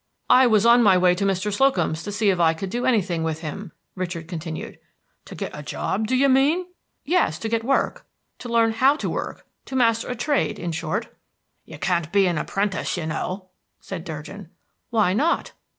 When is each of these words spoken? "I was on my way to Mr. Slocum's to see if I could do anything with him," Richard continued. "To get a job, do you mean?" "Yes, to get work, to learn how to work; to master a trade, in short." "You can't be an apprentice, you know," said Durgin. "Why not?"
"I 0.31 0.47
was 0.47 0.65
on 0.65 0.81
my 0.81 0.97
way 0.97 1.13
to 1.13 1.25
Mr. 1.27 1.53
Slocum's 1.53 2.01
to 2.01 2.11
see 2.11 2.31
if 2.31 2.39
I 2.39 2.55
could 2.55 2.71
do 2.71 2.87
anything 2.87 3.21
with 3.21 3.41
him," 3.41 3.71
Richard 3.93 4.27
continued. 4.27 4.79
"To 5.25 5.35
get 5.35 5.51
a 5.53 5.61
job, 5.61 6.07
do 6.07 6.15
you 6.15 6.27
mean?" 6.27 6.65
"Yes, 7.05 7.37
to 7.37 7.47
get 7.47 7.63
work, 7.63 8.07
to 8.39 8.49
learn 8.49 8.71
how 8.71 8.95
to 8.95 9.09
work; 9.11 9.45
to 9.65 9.75
master 9.75 10.07
a 10.07 10.15
trade, 10.15 10.57
in 10.57 10.71
short." 10.71 11.15
"You 11.65 11.77
can't 11.77 12.11
be 12.11 12.25
an 12.25 12.39
apprentice, 12.39 12.97
you 12.97 13.05
know," 13.05 13.49
said 13.79 14.03
Durgin. 14.03 14.49
"Why 14.89 15.13
not?" 15.13 15.51